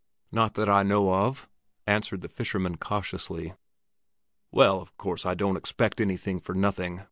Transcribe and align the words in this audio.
"Not 0.31 0.55
that 0.55 0.67
I 0.67 0.81
know 0.81 1.13
of," 1.13 1.47
answered 1.85 2.21
the 2.21 2.27
fisherman 2.27 2.77
cautiously. 2.77 3.53
"Well, 4.51 4.81
of 4.81 4.97
course 4.97 5.27
I 5.27 5.35
don't 5.35 5.57
expect 5.57 6.01
anything 6.01 6.39
for 6.39 6.55
nothing! 6.55 6.99